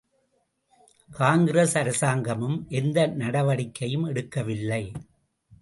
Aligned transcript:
காங்கிரஸ் 1.09 1.77
அரசாங்கமும் 1.77 2.57
எந்த 2.69 3.07
நடவடிக்கையும் 3.07 4.07
எடுக்கவில்லை. 4.07 4.83